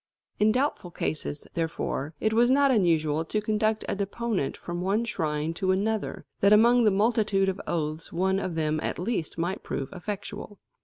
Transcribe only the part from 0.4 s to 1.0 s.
doubtful